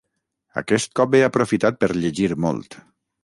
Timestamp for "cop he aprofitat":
0.99-1.79